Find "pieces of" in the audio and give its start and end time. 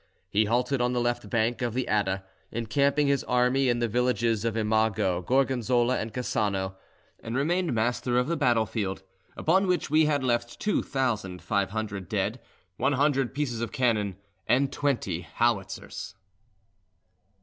13.35-13.71